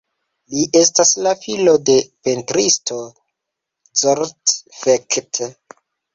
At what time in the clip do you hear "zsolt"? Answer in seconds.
4.01-4.57